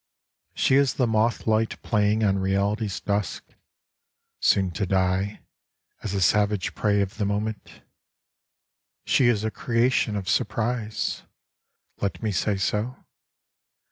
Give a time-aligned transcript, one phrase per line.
[0.55, 3.43] She is the moth light playing on reality's dusk,
[4.39, 5.41] Soon to die
[6.01, 7.83] as a savage prey of the moment;
[9.05, 11.21] She is a creation of surprise
[11.97, 12.95] (let me say so).